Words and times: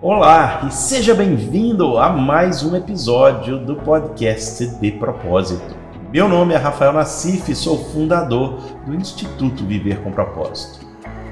Olá 0.00 0.64
e 0.64 0.72
seja 0.72 1.12
bem-vindo 1.12 1.98
a 1.98 2.10
mais 2.10 2.62
um 2.62 2.76
episódio 2.76 3.58
do 3.58 3.74
podcast 3.74 4.64
De 4.64 4.92
Propósito. 4.92 5.74
Meu 6.12 6.28
nome 6.28 6.54
é 6.54 6.56
Rafael 6.56 6.92
Nassif 6.92 7.50
e 7.50 7.54
sou 7.56 7.76
fundador 7.86 8.60
do 8.86 8.94
Instituto 8.94 9.66
Viver 9.66 10.00
com 10.00 10.12
Propósito. 10.12 10.86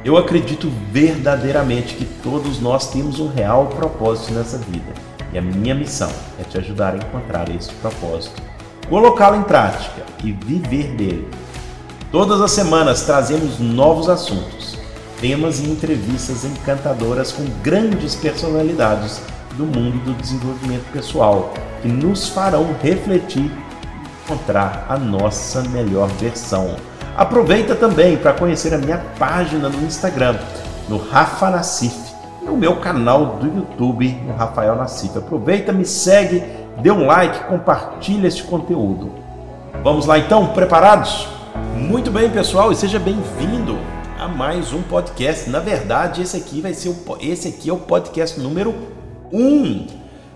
Eu 0.05 0.17
acredito 0.17 0.69
verdadeiramente 0.91 1.95
que 1.95 2.05
todos 2.25 2.61
nós 2.61 2.91
temos 2.91 3.21
um 3.21 3.29
real 3.29 3.69
propósito 3.69 4.33
nessa 4.33 4.59
vida 4.59 4.93
e 5.33 5.39
a 5.39 5.43
minha 5.43 5.73
missão 5.73 6.11
é 6.41 6.43
te 6.43 6.59
ajudar 6.59 6.95
a 6.95 6.97
encontrar 6.97 7.49
esse 7.49 7.73
propósito, 7.75 8.43
colocá-lo 8.89 9.37
em 9.37 9.45
prática 9.45 10.03
e 10.25 10.33
viver 10.33 10.89
dele. 10.97 11.31
Todas 12.11 12.41
as 12.41 12.51
semanas 12.51 13.05
trazemos 13.05 13.61
novos 13.61 14.09
assuntos 14.09 14.77
temas 15.21 15.61
e 15.61 15.71
entrevistas 15.71 16.45
encantadoras 16.45 17.33
com 17.33 17.45
grandes 17.63 18.15
personalidades 18.15 19.21
do 19.57 19.65
mundo 19.65 19.99
do 20.05 20.15
desenvolvimento 20.15 20.91
pessoal, 20.93 21.53
que 21.81 21.89
nos 21.89 22.29
farão 22.29 22.75
refletir 22.83 23.51
e 23.51 24.25
encontrar 24.25 24.87
a 24.89 24.99
nossa 24.99 25.63
melhor 25.63 26.09
versão. 26.09 26.77
Aproveita 27.17 27.75
também 27.75 28.17
para 28.17 28.35
conhecer 28.35 28.75
a 28.75 28.79
minha 28.79 28.99
página 29.19 29.69
no 29.69 29.87
Instagram, 29.87 30.37
no 30.89 30.99
Rafa 30.99 31.51
Nassif, 31.51 31.97
e 32.43 32.49
o 32.49 32.57
meu 32.57 32.77
canal 32.77 33.39
do 33.39 33.47
YouTube, 33.47 34.09
no 34.27 34.35
Rafael 34.35 34.77
Nassif. 34.77 35.17
Aproveita, 35.17 35.73
me 35.73 35.87
segue, 35.87 36.45
dê 36.83 36.91
um 36.91 37.07
like, 37.07 37.45
compartilha 37.45 38.29
este 38.29 38.43
conteúdo. 38.43 39.11
Vamos 39.83 40.05
lá 40.05 40.19
então, 40.19 40.49
preparados? 40.49 41.27
Muito 41.75 42.11
bem, 42.11 42.29
pessoal, 42.29 42.71
e 42.71 42.77
seja 42.77 42.99
bem-vindo 42.99 43.96
a 44.27 44.29
mais 44.29 44.73
um 44.73 44.83
podcast. 44.83 45.49
Na 45.49 45.61
verdade, 45.61 46.21
esse 46.21 46.37
aqui 46.37 46.61
vai 46.61 46.75
ser 46.75 46.89
o, 46.89 46.97
esse 47.21 47.47
aqui 47.47 47.71
é 47.71 47.73
o 47.73 47.79
podcast 47.79 48.41
número 48.41 48.75
1. 49.33 49.41
Um. 49.41 49.87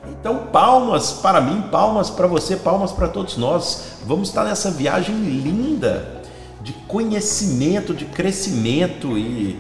Então, 0.09 0.47
palmas 0.53 1.15
para 1.15 1.41
mim, 1.41 1.63
palmas 1.73 2.09
para 2.09 2.29
você, 2.29 2.55
palmas 2.55 2.93
para 2.93 3.09
todos 3.09 3.37
nós. 3.37 3.97
Vamos 4.07 4.29
estar 4.29 4.45
nessa 4.45 4.71
viagem 4.71 5.17
linda 5.17 6.23
de 6.63 6.73
conhecimento, 6.87 7.93
de 7.93 8.05
crescimento 8.05 9.19
e 9.19 9.59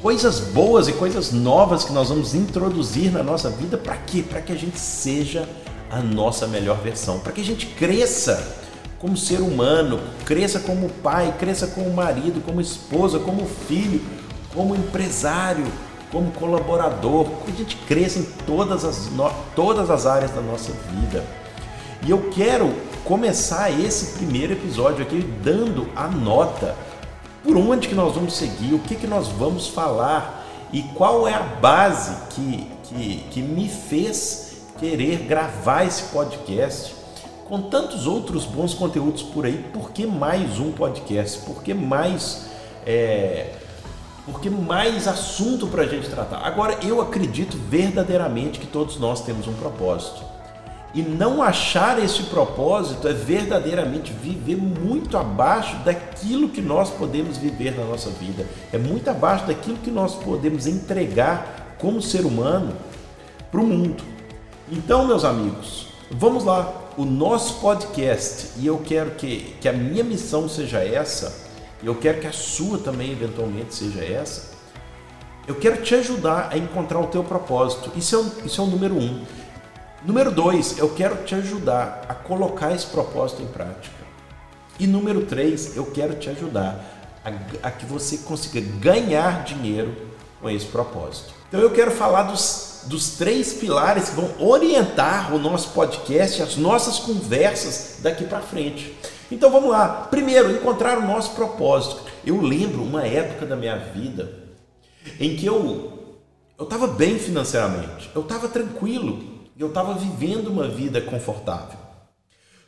coisas 0.00 0.38
boas 0.38 0.86
e 0.86 0.92
coisas 0.92 1.32
novas 1.32 1.82
que 1.82 1.92
nós 1.92 2.10
vamos 2.10 2.36
introduzir 2.36 3.10
na 3.10 3.24
nossa 3.24 3.50
vida 3.50 3.76
para 3.76 3.96
quê? 3.96 4.22
Para 4.22 4.40
que 4.40 4.52
a 4.52 4.56
gente 4.56 4.78
seja 4.78 5.48
a 5.90 6.00
nossa 6.00 6.46
melhor 6.46 6.78
versão, 6.80 7.18
para 7.18 7.32
que 7.32 7.40
a 7.40 7.44
gente 7.44 7.66
cresça 7.66 8.67
como 8.98 9.16
ser 9.16 9.40
humano, 9.40 10.00
cresça 10.24 10.60
como 10.60 10.88
pai, 10.88 11.34
cresça 11.38 11.68
como 11.68 11.90
marido, 11.90 12.42
como 12.44 12.60
esposa, 12.60 13.18
como 13.18 13.46
filho, 13.46 14.00
como 14.54 14.74
empresário, 14.74 15.64
como 16.10 16.32
colaborador, 16.32 17.26
que 17.44 17.52
a 17.52 17.54
gente 17.54 17.76
cresça 17.86 18.18
em 18.18 18.24
todas 18.46 18.84
as, 18.84 19.08
todas 19.54 19.90
as 19.90 20.06
áreas 20.06 20.32
da 20.32 20.40
nossa 20.40 20.72
vida. 20.72 21.24
E 22.04 22.10
eu 22.10 22.30
quero 22.30 22.74
começar 23.04 23.70
esse 23.70 24.18
primeiro 24.18 24.52
episódio 24.52 25.02
aqui 25.02 25.20
dando 25.42 25.88
a 25.94 26.08
nota 26.08 26.74
por 27.42 27.56
onde 27.56 27.88
que 27.88 27.94
nós 27.94 28.14
vamos 28.14 28.34
seguir, 28.36 28.74
o 28.74 28.78
que 28.80 28.96
que 28.96 29.06
nós 29.06 29.28
vamos 29.28 29.68
falar 29.68 30.44
e 30.72 30.82
qual 30.82 31.26
é 31.26 31.34
a 31.34 31.40
base 31.40 32.14
que, 32.30 32.70
que, 32.84 33.24
que 33.30 33.42
me 33.42 33.68
fez 33.68 34.56
querer 34.78 35.20
gravar 35.20 35.84
esse 35.84 36.04
podcast 36.04 36.97
com 37.48 37.62
tantos 37.62 38.06
outros 38.06 38.44
bons 38.44 38.74
conteúdos 38.74 39.22
por 39.22 39.46
aí, 39.46 39.64
por 39.72 39.90
que 39.90 40.06
mais 40.06 40.60
um 40.60 40.70
podcast? 40.70 41.38
Por 41.46 41.62
que 41.62 41.72
mais, 41.72 42.46
é, 42.86 43.54
por 44.26 44.38
que 44.40 44.50
mais 44.50 45.08
assunto 45.08 45.66
para 45.66 45.82
a 45.82 45.86
gente 45.86 46.10
tratar? 46.10 46.46
Agora, 46.46 46.78
eu 46.84 47.00
acredito 47.00 47.56
verdadeiramente 47.56 48.58
que 48.60 48.66
todos 48.66 48.98
nós 48.98 49.22
temos 49.22 49.48
um 49.48 49.54
propósito. 49.54 50.22
E 50.94 51.02
não 51.02 51.42
achar 51.42 52.02
esse 52.02 52.24
propósito 52.24 53.08
é 53.08 53.12
verdadeiramente 53.12 54.12
viver 54.12 54.56
muito 54.56 55.16
abaixo 55.16 55.76
daquilo 55.84 56.48
que 56.48 56.60
nós 56.60 56.90
podemos 56.90 57.38
viver 57.38 57.76
na 57.76 57.84
nossa 57.84 58.10
vida. 58.10 58.46
É 58.72 58.78
muito 58.78 59.08
abaixo 59.08 59.46
daquilo 59.46 59.76
que 59.78 59.90
nós 59.90 60.14
podemos 60.14 60.66
entregar 60.66 61.76
como 61.78 62.00
ser 62.00 62.24
humano 62.24 62.74
para 63.50 63.60
o 63.60 63.66
mundo. 63.66 64.02
Então, 64.70 65.06
meus 65.06 65.24
amigos, 65.24 65.88
vamos 66.10 66.44
lá 66.44 66.87
o 66.98 67.04
nosso 67.04 67.60
podcast, 67.60 68.48
e 68.56 68.66
eu 68.66 68.78
quero 68.84 69.12
que, 69.12 69.54
que 69.60 69.68
a 69.68 69.72
minha 69.72 70.02
missão 70.02 70.48
seja 70.48 70.80
essa, 70.80 71.32
e 71.80 71.86
eu 71.86 71.94
quero 71.94 72.20
que 72.20 72.26
a 72.26 72.32
sua 72.32 72.76
também 72.76 73.12
eventualmente 73.12 73.72
seja 73.72 74.04
essa, 74.04 74.50
eu 75.46 75.54
quero 75.54 75.80
te 75.80 75.94
ajudar 75.94 76.48
a 76.50 76.58
encontrar 76.58 76.98
o 76.98 77.06
teu 77.06 77.22
propósito. 77.22 77.92
Isso 77.94 78.16
é, 78.16 78.18
o, 78.18 78.46
isso 78.46 78.60
é 78.60 78.64
o 78.64 78.66
número 78.66 78.96
um. 78.96 79.24
Número 80.04 80.32
dois, 80.32 80.76
eu 80.76 80.88
quero 80.88 81.22
te 81.24 81.36
ajudar 81.36 82.04
a 82.08 82.14
colocar 82.14 82.74
esse 82.74 82.86
propósito 82.86 83.42
em 83.42 83.46
prática. 83.46 83.94
E 84.76 84.84
número 84.88 85.24
três, 85.24 85.76
eu 85.76 85.86
quero 85.86 86.16
te 86.16 86.28
ajudar 86.28 86.84
a, 87.24 87.68
a 87.68 87.70
que 87.70 87.86
você 87.86 88.18
consiga 88.18 88.60
ganhar 88.80 89.44
dinheiro 89.44 89.94
com 90.40 90.50
esse 90.50 90.66
propósito. 90.66 91.32
Então 91.46 91.60
eu 91.60 91.70
quero 91.70 91.92
falar 91.92 92.24
dos 92.24 92.67
dos 92.86 93.16
três 93.16 93.52
pilares 93.52 94.10
que 94.10 94.16
vão 94.16 94.30
orientar 94.38 95.34
o 95.34 95.38
nosso 95.38 95.70
podcast, 95.70 96.42
as 96.42 96.56
nossas 96.56 96.98
conversas 96.98 97.98
daqui 98.02 98.24
para 98.24 98.40
frente. 98.40 98.94
Então 99.30 99.50
vamos 99.50 99.70
lá. 99.70 100.06
Primeiro, 100.10 100.50
encontrar 100.52 100.98
o 100.98 101.06
nosso 101.06 101.32
propósito. 101.32 102.02
Eu 102.24 102.40
lembro 102.40 102.82
uma 102.82 103.06
época 103.06 103.44
da 103.44 103.56
minha 103.56 103.76
vida 103.76 104.32
em 105.18 105.36
que 105.36 105.46
eu 105.46 105.96
eu 106.58 106.64
estava 106.64 106.88
bem 106.88 107.20
financeiramente, 107.20 108.10
eu 108.16 108.22
estava 108.22 108.48
tranquilo, 108.48 109.46
eu 109.56 109.68
estava 109.68 109.94
vivendo 109.94 110.48
uma 110.48 110.66
vida 110.66 111.00
confortável. 111.00 111.78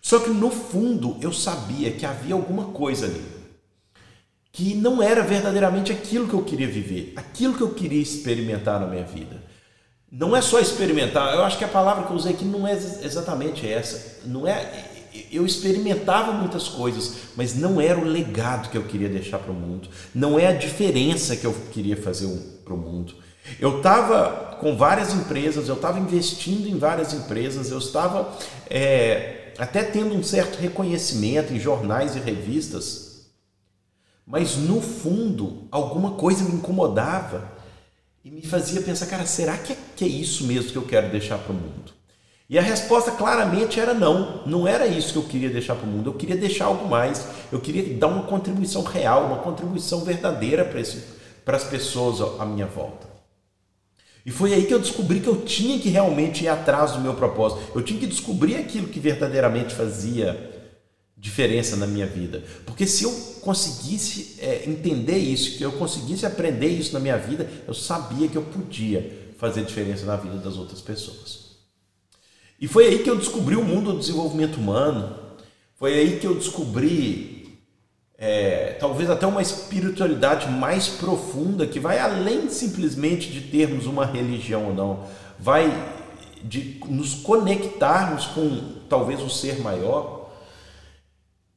Só 0.00 0.20
que 0.20 0.30
no 0.30 0.48
fundo 0.48 1.16
eu 1.20 1.32
sabia 1.32 1.90
que 1.90 2.06
havia 2.06 2.34
alguma 2.34 2.66
coisa 2.66 3.06
ali 3.06 3.40
que 4.52 4.74
não 4.74 5.02
era 5.02 5.22
verdadeiramente 5.22 5.92
aquilo 5.92 6.26
que 6.28 6.34
eu 6.34 6.42
queria 6.42 6.66
viver, 6.66 7.12
aquilo 7.16 7.54
que 7.54 7.62
eu 7.62 7.70
queria 7.70 8.02
experimentar 8.02 8.80
na 8.80 8.86
minha 8.86 9.04
vida. 9.04 9.42
Não 10.10 10.36
é 10.36 10.42
só 10.42 10.58
experimentar, 10.58 11.34
eu 11.34 11.44
acho 11.44 11.56
que 11.56 11.64
a 11.64 11.68
palavra 11.68 12.04
que 12.04 12.10
eu 12.10 12.16
usei 12.16 12.32
aqui 12.32 12.44
não 12.44 12.66
é 12.66 12.72
exatamente 12.72 13.66
essa. 13.66 14.26
Não 14.26 14.46
é 14.46 14.90
eu 15.30 15.44
experimentava 15.44 16.32
muitas 16.32 16.68
coisas, 16.68 17.14
mas 17.36 17.56
não 17.56 17.80
era 17.80 17.98
o 17.98 18.04
legado 18.04 18.70
que 18.70 18.78
eu 18.78 18.84
queria 18.84 19.08
deixar 19.08 19.38
para 19.38 19.50
o 19.50 19.54
mundo, 19.54 19.88
não 20.14 20.38
é 20.38 20.46
a 20.46 20.52
diferença 20.52 21.36
que 21.36 21.44
eu 21.44 21.52
queria 21.72 21.96
fazer 21.96 22.28
para 22.64 22.74
o 22.74 22.76
mundo. 22.76 23.14
Eu 23.58 23.78
estava 23.78 24.56
com 24.60 24.76
várias 24.76 25.12
empresas, 25.12 25.68
eu 25.68 25.74
estava 25.74 25.98
investindo 25.98 26.68
em 26.68 26.78
várias 26.78 27.12
empresas, 27.12 27.70
eu 27.70 27.78
estava 27.78 28.32
é, 28.68 29.52
até 29.58 29.82
tendo 29.82 30.14
um 30.14 30.22
certo 30.22 30.58
reconhecimento 30.58 31.52
em 31.52 31.58
jornais 31.58 32.14
e 32.14 32.20
revistas, 32.20 33.26
mas 34.24 34.56
no 34.56 34.80
fundo 34.80 35.66
alguma 35.72 36.12
coisa 36.12 36.44
me 36.44 36.54
incomodava 36.54 37.59
e 38.24 38.30
me 38.30 38.42
fazia 38.42 38.82
pensar, 38.82 39.06
cara, 39.06 39.24
será 39.24 39.56
que 39.56 39.72
é, 39.72 39.76
que 39.96 40.04
é 40.04 40.08
isso 40.08 40.44
mesmo 40.44 40.70
que 40.70 40.76
eu 40.76 40.86
quero 40.86 41.08
deixar 41.10 41.38
para 41.38 41.52
o 41.52 41.56
mundo? 41.56 41.92
E 42.48 42.58
a 42.58 42.62
resposta 42.62 43.12
claramente 43.12 43.78
era 43.78 43.94
não, 43.94 44.42
não 44.44 44.66
era 44.66 44.86
isso 44.86 45.12
que 45.12 45.18
eu 45.18 45.22
queria 45.22 45.48
deixar 45.48 45.76
para 45.76 45.86
o 45.86 45.88
mundo, 45.88 46.10
eu 46.10 46.14
queria 46.14 46.36
deixar 46.36 46.64
algo 46.66 46.88
mais, 46.88 47.24
eu 47.52 47.60
queria 47.60 47.96
dar 47.96 48.08
uma 48.08 48.24
contribuição 48.24 48.82
real, 48.82 49.26
uma 49.26 49.38
contribuição 49.38 50.04
verdadeira 50.04 50.64
para 51.44 51.56
as 51.56 51.64
pessoas 51.64 52.40
à 52.40 52.44
minha 52.44 52.66
volta. 52.66 53.08
E 54.26 54.30
foi 54.30 54.52
aí 54.52 54.66
que 54.66 54.74
eu 54.74 54.80
descobri 54.80 55.20
que 55.20 55.28
eu 55.28 55.42
tinha 55.42 55.78
que 55.78 55.88
realmente 55.88 56.44
ir 56.44 56.48
atrás 56.48 56.92
do 56.92 57.00
meu 57.00 57.14
propósito, 57.14 57.62
eu 57.74 57.82
tinha 57.82 57.98
que 57.98 58.06
descobrir 58.06 58.56
aquilo 58.56 58.88
que 58.88 59.00
verdadeiramente 59.00 59.74
fazia 59.74 60.59
diferença 61.20 61.76
na 61.76 61.86
minha 61.86 62.06
vida. 62.06 62.42
Porque 62.64 62.86
se 62.86 63.04
eu 63.04 63.12
conseguisse 63.42 64.36
é, 64.40 64.64
entender 64.66 65.18
isso, 65.18 65.58
que 65.58 65.62
eu 65.62 65.72
conseguisse 65.72 66.24
aprender 66.24 66.68
isso 66.68 66.94
na 66.94 66.98
minha 66.98 67.18
vida, 67.18 67.48
eu 67.68 67.74
sabia 67.74 68.26
que 68.26 68.36
eu 68.36 68.42
podia 68.42 69.32
fazer 69.36 69.64
diferença 69.64 70.06
na 70.06 70.16
vida 70.16 70.38
das 70.38 70.56
outras 70.56 70.80
pessoas. 70.80 71.50
E 72.58 72.66
foi 72.66 72.86
aí 72.86 72.98
que 73.00 73.10
eu 73.10 73.16
descobri 73.16 73.54
o 73.54 73.64
mundo 73.64 73.92
do 73.92 73.98
desenvolvimento 73.98 74.56
humano, 74.56 75.14
foi 75.76 75.94
aí 75.94 76.18
que 76.18 76.26
eu 76.26 76.34
descobri 76.34 77.58
é, 78.16 78.76
talvez 78.80 79.08
até 79.10 79.26
uma 79.26 79.42
espiritualidade 79.42 80.50
mais 80.50 80.88
profunda 80.88 81.66
que 81.66 81.80
vai 81.80 81.98
além 81.98 82.48
simplesmente 82.48 83.30
de 83.30 83.42
termos 83.42 83.86
uma 83.86 84.04
religião 84.06 84.66
ou 84.66 84.74
não, 84.74 85.04
vai 85.38 85.96
de 86.42 86.80
nos 86.86 87.14
conectarmos 87.14 88.26
com 88.26 88.80
talvez 88.88 89.20
um 89.20 89.28
ser 89.28 89.60
maior 89.60 90.19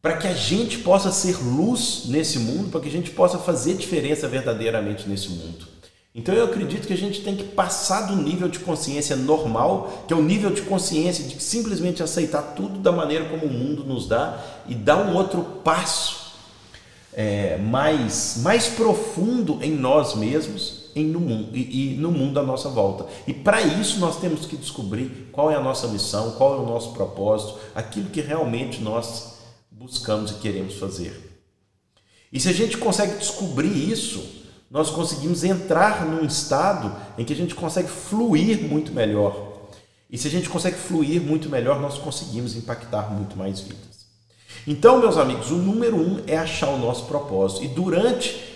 para 0.03 0.17
que 0.17 0.27
a 0.27 0.33
gente 0.33 0.79
possa 0.79 1.13
ser 1.13 1.41
luz 1.41 2.03
nesse 2.07 2.37
mundo, 2.37 2.69
para 2.69 2.81
que 2.81 2.89
a 2.89 2.91
gente 2.91 3.11
possa 3.11 3.37
fazer 3.37 3.75
diferença 3.75 4.27
verdadeiramente 4.27 5.07
nesse 5.07 5.29
mundo. 5.29 5.65
Então 6.13 6.35
eu 6.35 6.43
acredito 6.43 6.85
que 6.85 6.91
a 6.91 6.97
gente 6.97 7.21
tem 7.21 7.37
que 7.37 7.45
passar 7.45 8.07
do 8.07 8.17
nível 8.17 8.49
de 8.49 8.59
consciência 8.59 9.15
normal, 9.15 10.03
que 10.05 10.13
é 10.13 10.17
o 10.17 10.21
nível 10.21 10.51
de 10.51 10.61
consciência 10.63 11.23
de 11.23 11.41
simplesmente 11.41 12.03
aceitar 12.03 12.41
tudo 12.53 12.79
da 12.79 12.91
maneira 12.91 13.29
como 13.29 13.45
o 13.45 13.49
mundo 13.49 13.85
nos 13.85 14.05
dá 14.05 14.43
e 14.67 14.75
dar 14.75 14.97
um 14.97 15.15
outro 15.15 15.41
passo 15.63 16.33
é, 17.13 17.57
mais, 17.59 18.41
mais 18.43 18.67
profundo 18.67 19.59
em 19.61 19.71
nós 19.71 20.15
mesmos 20.15 20.83
em, 20.93 21.05
no 21.05 21.21
mundo, 21.21 21.55
e, 21.55 21.93
e 21.93 21.95
no 21.95 22.11
mundo 22.11 22.41
à 22.41 22.43
nossa 22.43 22.67
volta. 22.67 23.05
E 23.25 23.33
para 23.33 23.61
isso 23.61 23.99
nós 23.99 24.19
temos 24.19 24.45
que 24.45 24.57
descobrir 24.57 25.29
qual 25.31 25.49
é 25.49 25.55
a 25.55 25.61
nossa 25.61 25.87
missão, 25.87 26.31
qual 26.31 26.55
é 26.55 26.57
o 26.57 26.65
nosso 26.65 26.91
propósito, 26.91 27.57
aquilo 27.73 28.09
que 28.09 28.19
realmente 28.19 28.81
nós 28.81 29.32
buscamos 29.83 30.31
e 30.31 30.35
queremos 30.35 30.75
fazer. 30.75 31.41
E 32.31 32.39
se 32.39 32.47
a 32.47 32.53
gente 32.53 32.77
consegue 32.77 33.17
descobrir 33.17 33.91
isso, 33.91 34.23
nós 34.71 34.89
conseguimos 34.89 35.43
entrar 35.43 36.05
num 36.05 36.25
estado 36.25 36.95
em 37.17 37.25
que 37.25 37.33
a 37.33 37.35
gente 37.35 37.53
consegue 37.53 37.89
fluir 37.89 38.63
muito 38.63 38.91
melhor. 38.93 39.67
E 40.09 40.17
se 40.17 40.27
a 40.27 40.31
gente 40.31 40.49
consegue 40.49 40.77
fluir 40.77 41.21
muito 41.21 41.49
melhor, 41.49 41.81
nós 41.81 41.97
conseguimos 41.97 42.55
impactar 42.55 43.11
muito 43.11 43.37
mais 43.37 43.59
vidas. 43.59 44.07
Então, 44.65 44.99
meus 44.99 45.17
amigos, 45.17 45.51
o 45.51 45.55
número 45.55 45.97
um 45.97 46.23
é 46.25 46.37
achar 46.37 46.69
o 46.69 46.77
nosso 46.77 47.05
propósito. 47.05 47.65
E 47.65 47.67
durante 47.67 48.52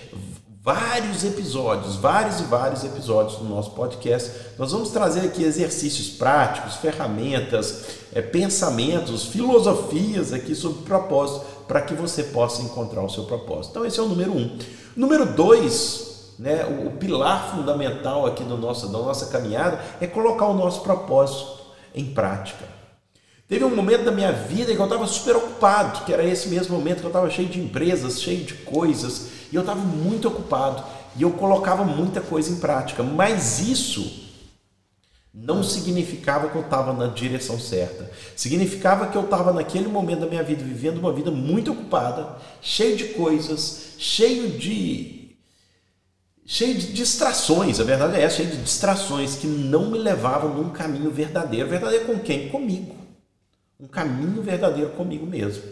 vários 0.67 1.23
episódios, 1.23 1.95
vários 1.95 2.41
e 2.41 2.43
vários 2.43 2.83
episódios 2.83 3.39
do 3.39 3.45
nosso 3.45 3.71
podcast, 3.71 4.33
nós 4.59 4.73
vamos 4.73 4.89
trazer 4.89 5.21
aqui 5.21 5.41
exercícios 5.41 6.09
práticos, 6.09 6.75
ferramentas, 6.75 7.85
é, 8.11 8.21
pensamentos, 8.21 9.23
filosofias 9.23 10.33
aqui 10.33 10.53
sobre 10.53 10.83
propósito, 10.83 11.45
para 11.69 11.79
que 11.79 11.93
você 11.93 12.21
possa 12.21 12.63
encontrar 12.63 13.01
o 13.01 13.09
seu 13.09 13.23
propósito. 13.23 13.71
Então, 13.71 13.85
esse 13.85 13.97
é 13.97 14.03
o 14.03 14.09
número 14.09 14.33
um. 14.33 14.57
Número 14.93 15.25
dois, 15.25 16.33
né, 16.37 16.65
o, 16.65 16.87
o 16.87 16.91
pilar 16.97 17.55
fundamental 17.55 18.25
aqui 18.25 18.43
do 18.43 18.57
nosso, 18.57 18.89
da 18.89 18.97
nossa 18.97 19.27
caminhada 19.27 19.79
é 20.01 20.05
colocar 20.05 20.47
o 20.47 20.53
nosso 20.53 20.81
propósito 20.81 21.61
em 21.95 22.07
prática. 22.07 22.65
Teve 23.47 23.63
um 23.63 23.73
momento 23.73 24.03
da 24.03 24.11
minha 24.11 24.33
vida 24.33 24.73
em 24.73 24.75
que 24.75 24.81
eu 24.81 24.85
estava 24.85 25.07
super 25.07 25.37
ocupado, 25.37 26.03
que 26.03 26.11
era 26.11 26.25
esse 26.25 26.49
mesmo 26.49 26.75
momento 26.75 26.99
que 26.99 27.05
eu 27.05 27.09
estava 27.09 27.29
cheio 27.29 27.47
de 27.47 27.61
empresas, 27.61 28.21
cheio 28.21 28.43
de 28.43 28.53
coisas, 28.55 29.36
e 29.51 29.55
eu 29.55 29.61
estava 29.61 29.79
muito 29.79 30.27
ocupado 30.27 30.83
e 31.15 31.21
eu 31.21 31.31
colocava 31.31 31.83
muita 31.83 32.21
coisa 32.21 32.51
em 32.51 32.57
prática, 32.57 33.03
mas 33.03 33.59
isso 33.59 34.27
não 35.33 35.63
significava 35.63 36.49
que 36.49 36.55
eu 36.55 36.61
estava 36.61 36.93
na 36.93 37.07
direção 37.07 37.59
certa. 37.59 38.09
Significava 38.35 39.07
que 39.07 39.17
eu 39.17 39.23
estava 39.23 39.53
naquele 39.53 39.87
momento 39.87 40.21
da 40.21 40.27
minha 40.27 40.43
vida 40.43 40.63
vivendo 40.63 40.97
uma 40.97 41.13
vida 41.13 41.29
muito 41.29 41.71
ocupada, 41.71 42.37
cheio 42.61 42.97
de 42.97 43.05
coisas, 43.09 43.93
cheio 43.97 44.51
de 44.57 45.15
cheio 46.45 46.75
de 46.75 46.93
distrações, 46.93 47.77
a 47.79 47.83
verdade 47.83 48.15
é 48.15 48.23
essa, 48.23 48.37
cheio 48.37 48.49
de 48.49 48.57
distrações 48.57 49.35
que 49.35 49.45
não 49.45 49.91
me 49.91 49.97
levavam 49.97 50.53
num 50.53 50.69
caminho 50.69 51.11
verdadeiro. 51.11 51.67
Verdadeiro 51.67 52.05
com 52.05 52.19
quem? 52.19 52.47
Comigo 52.49 52.97
um 53.79 53.87
caminho 53.87 54.41
verdadeiro 54.41 54.91
comigo 54.91 55.25
mesmo. 55.25 55.63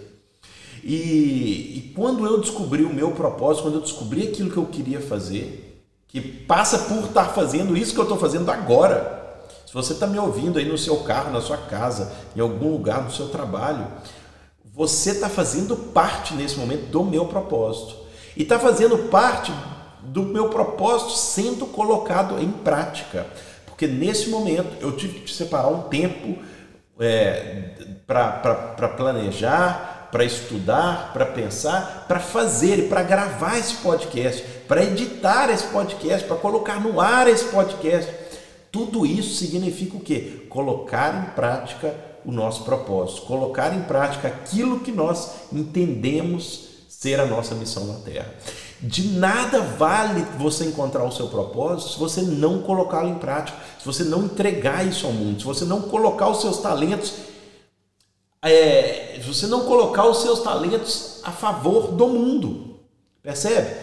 E, 0.87 1.77
e, 1.77 1.93
quando 1.95 2.27
eu 2.27 2.39
descobri 2.39 2.83
o 2.83 2.93
meu 2.93 3.09
propósito, 3.09 3.63
quando 3.63 3.75
eu 3.75 3.81
descobri 3.81 4.27
aquilo 4.27 4.51
que 4.51 4.57
eu 4.57 4.67
queria 4.67 5.01
fazer, 5.01 5.83
que 6.07 6.21
passa 6.21 6.77
por 6.77 7.05
estar 7.05 7.29
fazendo 7.29 7.75
isso 7.75 7.95
que 7.95 7.99
eu 7.99 8.03
estou 8.03 8.19
fazendo 8.19 8.51
agora. 8.51 9.41
Se 9.65 9.73
você 9.73 9.93
está 9.93 10.05
me 10.05 10.19
ouvindo 10.19 10.59
aí 10.59 10.65
no 10.65 10.77
seu 10.77 10.97
carro, 10.97 11.31
na 11.31 11.41
sua 11.41 11.57
casa, 11.57 12.13
em 12.35 12.39
algum 12.39 12.71
lugar, 12.71 13.01
no 13.01 13.11
seu 13.11 13.29
trabalho, 13.29 13.87
você 14.75 15.09
está 15.09 15.27
fazendo 15.27 15.75
parte 15.75 16.35
nesse 16.35 16.55
momento 16.59 16.85
do 16.91 17.03
meu 17.03 17.25
propósito. 17.25 17.95
E 18.37 18.43
está 18.43 18.59
fazendo 18.59 19.09
parte 19.09 19.51
do 20.03 20.21
meu 20.21 20.49
propósito 20.49 21.13
sendo 21.13 21.65
colocado 21.65 22.39
em 22.39 22.51
prática. 22.51 23.25
Porque 23.65 23.87
nesse 23.87 24.29
momento 24.29 24.69
eu 24.81 24.91
tive 24.91 25.21
que 25.21 25.33
separar 25.33 25.69
um 25.69 25.81
tempo 25.89 26.37
é, 26.99 27.71
para 28.05 28.87
planejar, 28.95 29.94
para 30.15 30.23
estudar, 30.23 31.12
para 31.12 31.25
pensar, 31.25 32.06
para 32.07 32.21
fazer 32.21 32.88
para 32.88 33.03
gravar 33.03 33.59
esse 33.59 33.73
podcast, 33.75 34.41
para 34.65 34.81
editar 34.81 35.50
esse 35.50 35.65
podcast, 35.65 36.25
para 36.25 36.38
colocar 36.38 36.79
no 36.79 37.01
ar 37.01 37.27
esse 37.27 37.44
podcast. 37.44 38.09
Tudo 38.71 39.06
isso 39.06 39.35
significa 39.35 39.97
o 39.97 40.00
quê? 40.00 40.45
Colocar 40.47 41.21
em 41.21 41.35
prática 41.35 41.94
o 42.23 42.31
nosso 42.31 42.63
propósito, 42.63 43.23
colocar 43.23 43.75
em 43.75 43.81
prática 43.81 44.29
aquilo 44.29 44.79
que 44.79 44.91
nós 44.94 45.31
entendemos 45.51 46.69
ser 46.88 47.19
a 47.19 47.25
nossa 47.25 47.53
missão 47.53 47.85
na 47.85 47.95
Terra. 47.95 48.33
De 48.79 49.09
nada 49.09 49.59
vale 49.59 50.25
você 50.38 50.63
encontrar 50.63 51.03
o 51.03 51.11
seu 51.11 51.27
propósito 51.27 51.91
se 51.91 52.00
você 52.00 52.21
não 52.21 52.61
colocá-lo 52.61 53.09
em 53.09 53.15
prática, 53.15 53.57
se 53.77 53.85
você 53.85 54.06
não 54.06 54.23
entregar 54.23 54.88
isso 54.88 55.07
ao 55.07 55.11
mundo, 55.11 55.41
se 55.41 55.45
você 55.45 55.65
não 55.65 55.81
colocar 55.81 56.29
os 56.29 56.39
seus 56.39 56.59
talentos, 56.59 57.34
é, 58.45 59.19
você 59.25 59.47
não 59.47 59.65
colocar 59.65 60.07
os 60.07 60.21
seus 60.21 60.42
talentos 60.42 61.19
a 61.24 61.31
favor 61.31 61.92
do 61.92 62.07
mundo, 62.07 62.80
percebe? 63.24 63.75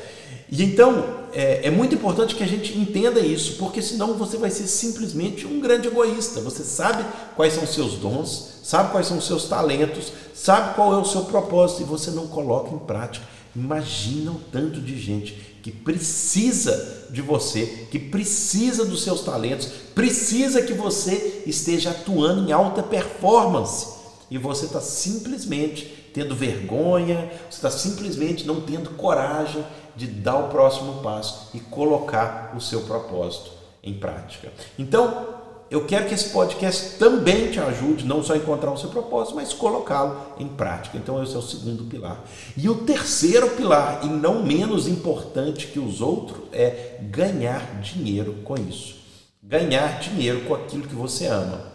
E 0.51 0.63
então 0.63 1.23
é, 1.33 1.67
é 1.67 1.71
muito 1.71 1.95
importante 1.95 2.37
que 2.37 2.45
a 2.45 2.47
gente 2.47 2.79
entenda 2.79 3.19
isso, 3.19 3.57
porque 3.57 3.83
senão 3.83 4.15
você 4.15 4.37
vai 4.37 4.51
ser 4.51 4.69
simplesmente 4.69 5.47
um 5.47 5.61
grande 5.61 5.89
egoísta. 5.89 6.41
Você 6.43 6.63
sabe 6.63 7.05
quais 7.35 7.55
são 7.55 7.65
os 7.65 7.75
seus 7.75 7.95
dons, 7.95 8.61
sabe 8.63 8.93
quais 8.93 9.09
são 9.09 9.19
os 9.19 9.27
seus 9.27 9.47
talentos, 9.47 10.13
sabe 10.33 10.75
qual 10.75 10.93
é 10.93 10.97
o 10.97 11.05
seu 11.05 11.23
propósito 11.23 11.83
e 11.83 11.87
você 11.87 12.11
não 12.13 12.29
coloca 12.29 12.73
em 12.73 12.79
prática. 12.79 13.27
Imagina 13.57 14.31
o 14.31 14.41
tanto 14.53 14.81
de 14.81 14.99
gente 14.99 15.59
que 15.63 15.73
precisa 15.73 17.07
de 17.11 17.21
você, 17.21 17.87
que 17.91 17.99
precisa 17.99 18.85
dos 18.85 19.03
seus 19.03 19.23
talentos, 19.23 19.69
precisa 19.95 20.63
que 20.63 20.73
você 20.73 21.43
esteja 21.47 21.91
atuando 21.91 22.49
em 22.49 22.53
alta 22.53 22.83
performance 22.83 24.02
e 24.33 24.39
você 24.39 24.65
está 24.65 24.81
simplesmente 24.81 26.09
tendo 26.15 26.35
vergonha, 26.35 27.31
você 27.51 27.57
está 27.57 27.71
simplesmente 27.71 28.47
não 28.47 28.63
tendo 28.63 28.89
coragem 28.97 29.63
de 29.95 30.07
dar 30.07 30.39
o 30.39 30.49
próximo 30.49 31.03
passo 31.03 31.51
e 31.53 31.61
colocar 31.61 32.55
o 32.57 32.61
seu 32.61 32.81
propósito 32.81 33.51
em 33.83 33.93
prática. 33.93 34.51
Então, 34.79 35.27
eu 35.71 35.85
quero 35.85 36.07
que 36.07 36.15
esse 36.15 36.31
podcast 36.31 36.99
também 36.99 37.51
te 37.51 37.61
ajude 37.61 38.07
não 38.07 38.23
só 38.23 38.33
a 38.33 38.39
encontrar 38.39 38.73
o 38.73 38.79
seu 38.79 38.89
propósito, 38.89 39.37
mas 39.37 39.53
colocá-lo 39.53 40.19
em 40.39 40.49
prática. 40.49 40.97
Então, 40.97 41.23
esse 41.23 41.35
é 41.35 41.39
o 41.39 41.43
segundo 41.43 41.85
pilar. 41.85 42.25
E 42.57 42.71
o 42.71 42.87
terceiro 42.87 43.51
pilar, 43.51 44.01
e 44.03 44.07
não 44.07 44.43
menos 44.43 44.89
importante 44.89 45.67
que 45.67 45.79
os 45.79 46.01
outros, 46.01 46.45
é 46.53 46.97
ganhar 47.03 47.83
dinheiro 47.83 48.37
com 48.45 48.55
isso. 48.57 48.97
Ganhar 49.43 50.01
dinheiro 50.01 50.41
com 50.47 50.55
aquilo 50.55 50.89
que 50.89 50.95
você 50.95 51.27
ama. 51.27 51.72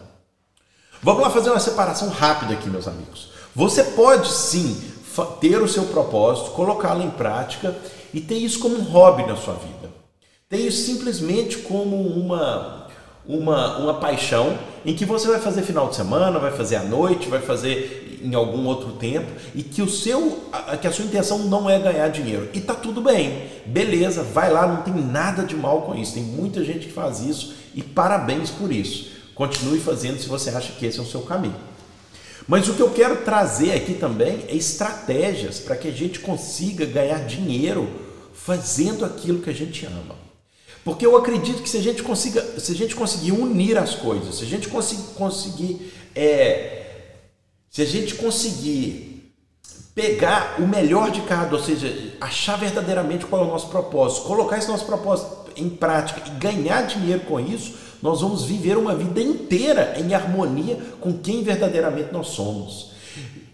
Vamos 1.01 1.21
lá 1.21 1.29
fazer 1.29 1.49
uma 1.49 1.59
separação 1.59 2.09
rápida 2.09 2.53
aqui, 2.53 2.69
meus 2.69 2.87
amigos. 2.87 3.29
Você 3.55 3.83
pode 3.83 4.31
sim 4.31 4.81
ter 5.39 5.61
o 5.61 5.67
seu 5.67 5.85
propósito, 5.85 6.51
colocá-lo 6.51 7.03
em 7.03 7.09
prática 7.09 7.75
e 8.13 8.21
ter 8.21 8.35
isso 8.35 8.59
como 8.59 8.77
um 8.77 8.83
hobby 8.83 9.25
na 9.25 9.35
sua 9.35 9.53
vida. 9.53 9.89
Ter 10.49 10.57
isso 10.57 10.85
simplesmente 10.85 11.57
como 11.57 11.95
uma 11.95 12.87
uma, 13.27 13.77
uma 13.77 13.93
paixão 13.95 14.57
em 14.85 14.95
que 14.95 15.03
você 15.03 15.27
vai 15.27 15.39
fazer 15.39 15.61
final 15.61 15.89
de 15.89 15.95
semana, 15.95 16.39
vai 16.39 16.51
fazer 16.51 16.77
à 16.77 16.83
noite, 16.83 17.27
vai 17.27 17.41
fazer 17.41 18.19
em 18.23 18.33
algum 18.33 18.65
outro 18.65 18.93
tempo 18.93 19.27
e 19.53 19.61
que 19.61 19.81
o 19.81 19.89
seu 19.89 20.39
que 20.81 20.87
a 20.87 20.91
sua 20.91 21.05
intenção 21.05 21.39
não 21.39 21.69
é 21.69 21.77
ganhar 21.77 22.07
dinheiro. 22.07 22.49
E 22.53 22.61
tá 22.61 22.73
tudo 22.73 23.01
bem. 23.01 23.49
Beleza, 23.65 24.23
vai 24.23 24.51
lá, 24.51 24.65
não 24.65 24.77
tem 24.77 24.93
nada 24.93 25.43
de 25.43 25.55
mal 25.55 25.81
com 25.81 25.93
isso. 25.93 26.13
Tem 26.13 26.23
muita 26.23 26.63
gente 26.63 26.87
que 26.87 26.93
faz 26.93 27.19
isso 27.19 27.53
e 27.75 27.83
parabéns 27.83 28.49
por 28.49 28.71
isso. 28.71 29.16
Continue 29.37 29.79
fazendo 29.79 30.19
se 30.19 30.27
você 30.27 30.49
acha 30.49 30.73
que 30.73 30.83
esse 30.83 30.97
é 30.97 31.01
o 31.01 31.05
seu 31.05 31.21
caminho. 31.21 31.55
Mas 32.47 32.67
o 32.67 32.73
que 32.73 32.81
eu 32.81 32.89
quero 32.89 33.17
trazer 33.17 33.71
aqui 33.71 33.93
também 33.93 34.45
é 34.47 34.55
estratégias 34.55 35.59
para 35.59 35.75
que 35.75 35.87
a 35.87 35.91
gente 35.91 36.19
consiga 36.19 36.87
ganhar 36.87 37.19
dinheiro 37.19 37.87
fazendo 38.33 39.05
aquilo 39.05 39.39
que 39.39 39.49
a 39.51 39.53
gente 39.53 39.85
ama. 39.85 40.15
Porque 40.83 41.05
eu 41.05 41.15
acredito 41.15 41.61
que 41.61 41.69
se 41.69 41.77
a 41.77 41.81
gente 41.81 42.01
consiga, 42.01 42.41
se 42.59 42.71
a 42.71 42.75
gente 42.75 42.95
conseguir 42.95 43.33
unir 43.33 43.77
as 43.77 43.93
coisas, 43.93 44.35
se 44.35 44.43
a 44.43 44.47
gente 44.47 44.69
conseguir, 44.69 45.93
é, 46.15 46.85
se 47.69 47.83
a 47.83 47.85
gente 47.85 48.15
conseguir 48.15 49.33
pegar 49.93 50.55
o 50.59 50.67
melhor 50.67 51.11
de 51.11 51.21
cada, 51.21 51.55
ou 51.55 51.61
seja, 51.61 52.15
achar 52.19 52.57
verdadeiramente 52.57 53.25
qual 53.25 53.43
é 53.43 53.45
o 53.45 53.49
nosso 53.49 53.67
propósito, 53.67 54.25
colocar 54.25 54.57
esse 54.57 54.67
nosso 54.67 54.85
propósito 54.85 55.51
em 55.55 55.69
prática 55.69 56.23
e 56.25 56.29
ganhar 56.39 56.83
dinheiro 56.87 57.21
com 57.21 57.39
isso, 57.39 57.86
nós 58.01 58.21
vamos 58.21 58.43
viver 58.43 58.77
uma 58.77 58.95
vida 58.95 59.19
inteira 59.21 59.95
em 59.97 60.13
harmonia 60.13 60.77
com 60.99 61.17
quem 61.17 61.43
verdadeiramente 61.43 62.11
nós 62.11 62.27
somos. 62.27 62.91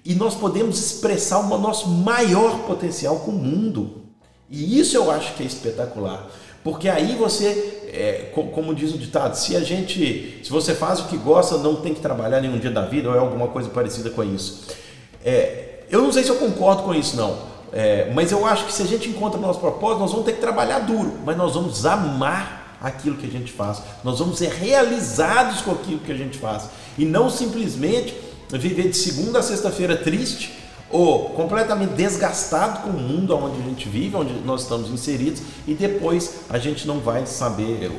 E 0.06 0.14
nós 0.16 0.36
podemos 0.36 0.78
expressar 0.80 1.40
o 1.40 1.58
nosso 1.58 1.88
maior 1.88 2.60
potencial 2.68 3.20
com 3.20 3.32
o 3.32 3.36
mundo. 3.36 4.02
E 4.50 4.80
isso 4.80 4.98
eu 4.98 5.10
acho 5.10 5.34
que 5.36 5.44
é 5.44 5.46
espetacular. 5.46 6.30
Porque 6.64 6.90
aí 6.90 7.16
você, 7.16 7.90
é, 7.92 8.32
como 8.34 8.74
diz 8.74 8.94
o 8.94 8.98
ditado, 8.98 9.36
se 9.36 9.56
a 9.56 9.62
gente, 9.62 10.40
se 10.44 10.50
você 10.50 10.74
faz 10.74 11.00
o 11.00 11.08
que 11.08 11.18
gosta, 11.18 11.58
não 11.58 11.78
tem 11.78 11.94
que 11.94 12.02
trabalhar 12.02 12.42
nenhum 12.42 12.58
dia 12.58 12.72
da 12.72 12.86
vida 12.86 13.10
ou 13.10 13.16
é 13.16 13.20
alguma 13.20 13.48
coisa 13.48 13.70
parecida 13.70 14.10
com 14.10 14.24
isso. 14.24 14.68
É, 15.24 15.80
eu 15.90 16.02
não 16.02 16.12
sei 16.12 16.24
se 16.24 16.30
eu 16.30 16.36
concordo 16.36 16.84
com 16.84 16.94
isso 16.94 17.16
não, 17.16 17.38
é, 17.72 18.12
mas 18.14 18.32
eu 18.32 18.46
acho 18.46 18.66
que 18.66 18.74
se 18.74 18.82
a 18.82 18.86
gente 18.86 19.10
encontra 19.10 19.38
o 19.38 19.42
nosso 19.42 19.60
propósito, 19.60 20.00
nós 20.00 20.12
vamos 20.12 20.26
ter 20.26 20.34
que 20.34 20.42
trabalhar 20.42 20.80
duro, 20.80 21.20
mas 21.26 21.36
nós 21.36 21.54
vamos 21.54 21.86
amar 21.86 22.62
aquilo 22.84 23.16
que 23.16 23.25
a 23.25 23.32
gente 23.32 23.52
faz. 23.52 23.82
Nós 24.04 24.20
vamos 24.20 24.38
ser 24.38 24.50
realizados 24.50 25.62
com 25.62 25.72
aquilo 25.72 26.02
que 26.02 26.12
a 26.12 26.18
gente 26.18 26.38
faz 26.38 26.70
e 26.98 27.06
não 27.06 27.30
simplesmente 27.30 28.13
viver 28.52 28.90
de 28.90 28.98
segunda 28.98 29.40
a 29.40 29.42
sexta-feira 29.42 29.96
triste 29.96 30.54
ou 30.92 31.30
completamente 31.30 31.94
desgastado 31.94 32.82
com 32.82 32.90
o 32.90 33.02
mundo 33.02 33.36
onde 33.36 33.60
a 33.60 33.63
gente 33.63 33.90
vive, 33.90 34.16
onde 34.16 34.34
nós 34.46 34.62
estamos 34.62 34.92
inseridos, 34.92 35.42
e 35.66 35.74
depois 35.74 36.42
a 36.48 36.60
gente 36.60 36.86
não 36.86 37.00
vai 37.00 37.25
saber, 37.25 37.92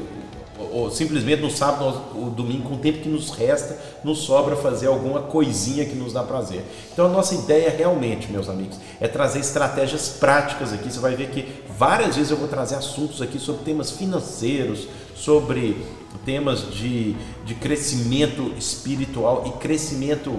ou 0.75 0.90
simplesmente 0.90 1.40
no 1.40 1.50
sábado 1.50 2.02
ou 2.16 2.31
domingo, 2.31 2.69
com 2.69 2.75
o 2.75 2.78
tempo 2.78 2.99
que 2.99 3.09
nos 3.09 3.31
resta, 3.31 3.78
nos 4.02 4.19
sobra 4.19 4.57
fazer 4.57 4.88
alguma 4.88 5.23
coisinha 5.23 5.85
que 5.85 5.95
nos 5.95 6.12
dá 6.12 6.25
prazer. 6.25 6.64
Então 6.93 7.07
a 7.07 7.09
nossa 7.09 7.33
ideia 7.35 7.71
realmente, 7.71 8.31
meus 8.31 8.49
amigos, 8.49 8.76
é 9.00 9.07
trazer 9.07 9.38
estratégias 9.38 10.09
práticas 10.09 10.73
aqui. 10.73 10.90
Você 10.90 10.99
vai 10.99 11.14
ver 11.14 11.31
que 11.31 11.47
várias 11.78 12.16
vezes 12.16 12.33
eu 12.33 12.37
vou 12.37 12.49
trazer 12.49 12.75
assuntos 12.75 13.23
aqui 13.23 13.38
sobre 13.38 13.62
temas 13.62 13.93
financeiros, 13.93 14.88
sobre 15.14 15.76
temas 16.25 16.73
de, 16.73 17.14
de 17.45 17.54
crescimento 17.54 18.52
espiritual 18.59 19.45
e 19.47 19.50
crescimento. 19.61 20.35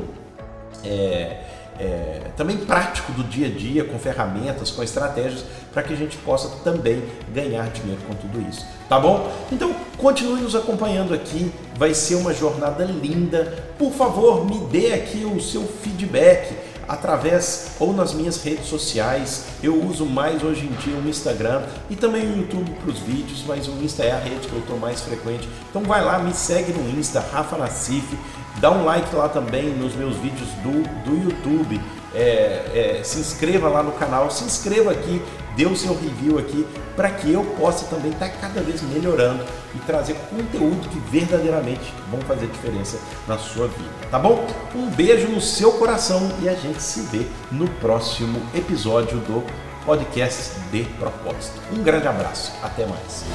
É, 0.84 1.55
é, 1.80 2.32
também 2.38 2.58
prático 2.58 3.12
do 3.12 3.24
dia 3.24 3.48
a 3.48 3.50
dia, 3.50 3.84
com 3.84 3.98
ferramentas, 4.00 4.72
com 4.72 4.82
estratégias, 4.82 5.44
para 5.74 5.84
que 5.84 5.94
a 5.94 5.98
gente 5.98 6.18
possa 6.18 6.50
também 6.64 7.04
ganhar 7.34 7.70
dinheiro 7.70 8.02
com 8.08 8.14
tudo 8.14 8.42
isso. 8.50 8.66
Tá 8.88 9.00
bom? 9.00 9.32
Então 9.52 9.76
continue 9.98 10.42
nos 10.42 10.56
acompanhando 10.56 11.14
aqui, 11.14 11.52
vai 11.76 11.94
ser 11.94 12.16
uma 12.16 12.34
jornada 12.34 12.84
linda. 12.86 13.66
Por 13.78 13.92
favor, 13.92 14.46
me 14.46 14.60
dê 14.68 14.94
aqui 14.94 15.26
o 15.26 15.42
seu 15.42 15.64
feedback 15.64 16.56
através 16.88 17.72
ou 17.80 17.94
nas 17.94 18.14
minhas 18.14 18.44
redes 18.44 18.68
sociais. 18.68 19.46
Eu 19.62 19.82
uso 19.84 20.06
mais 20.06 20.44
hoje 20.44 20.66
em 20.66 20.72
dia 20.74 20.96
o 20.96 21.08
Instagram 21.08 21.64
e 21.90 21.96
também 21.96 22.26
o 22.28 22.38
YouTube 22.38 22.70
para 22.82 22.92
os 22.92 23.00
vídeos, 23.00 23.44
mas 23.48 23.68
o 23.68 23.72
Insta 23.72 24.04
é 24.04 24.12
a 24.12 24.20
rede 24.20 24.48
que 24.48 24.54
eu 24.54 24.60
estou 24.60 24.78
mais 24.78 25.02
frequente. 25.02 25.48
Então 25.70 25.84
vai 25.84 26.04
lá, 26.04 26.20
me 26.20 26.34
segue 26.34 26.72
no 26.74 26.98
Insta, 26.98 27.20
Rafa 27.20 27.58
Nassif, 27.58 28.18
dá 28.60 28.72
um 28.72 28.86
like 28.86 29.16
lá 29.16 29.30
também 29.30 29.70
nos 29.70 29.96
meus 29.96 30.16
vídeos 30.18 30.50
do, 30.64 30.84
do 31.04 31.24
YouTube. 31.24 31.80
É, 32.16 32.98
é, 33.00 33.04
se 33.04 33.20
inscreva 33.20 33.68
lá 33.68 33.84
no 33.84 33.92
canal, 33.92 34.32
se 34.32 34.44
inscreva 34.44 34.92
aqui, 34.92 35.22
dê 35.56 35.66
o 35.66 35.76
seu 35.76 35.94
review 35.94 36.40
aqui 36.40 36.66
para 36.96 37.10
que 37.10 37.32
eu 37.32 37.44
possa 37.60 37.86
também 37.86 38.12
estar 38.12 38.30
tá 38.30 38.38
cada 38.40 38.62
vez 38.62 38.82
melhorando 38.82 39.44
e 39.74 39.80
trazer 39.80 40.16
conteúdo 40.30 40.88
que 40.90 41.00
verdadeiramente 41.10 41.94
vão 42.10 42.22
fazer 42.22 42.48
diferença 42.48 42.98
na 43.28 43.38
sua 43.38 43.68
vida, 43.68 43.90
tá 44.10 44.18
bom? 44.18 44.48
Um 44.74 44.90
beijo 44.90 45.28
no 45.28 45.42
seu 45.42 45.74
coração 45.74 46.32
e 46.42 46.48
a 46.48 46.54
gente 46.54 46.82
se 46.82 47.02
vê 47.02 47.26
no 47.52 47.68
próximo 47.68 48.42
episódio 48.56 49.18
do 49.20 49.44
podcast 49.86 50.60
de 50.72 50.84
propósito. 50.98 51.60
Um 51.72 51.84
grande 51.84 52.08
abraço, 52.08 52.54
até 52.64 52.86
mais. 52.86 53.26